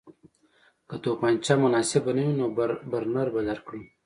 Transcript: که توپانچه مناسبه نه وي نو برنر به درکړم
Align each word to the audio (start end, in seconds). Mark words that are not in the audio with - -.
که 0.87 0.95
توپانچه 1.03 1.53
مناسبه 1.63 2.11
نه 2.17 2.23
وي 2.27 2.33
نو 2.39 2.45
برنر 2.91 3.27
به 3.33 3.41
درکړم 3.47 3.83